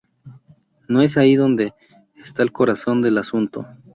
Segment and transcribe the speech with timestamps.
[0.87, 1.75] No es ahí donde
[2.15, 3.67] esta el corazón del asunto.